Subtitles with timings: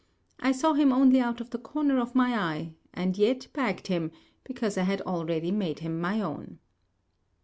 [0.39, 4.09] I saw him only out of the corner of my eye, and yet bagged him,
[4.43, 6.57] because I had already made him my own.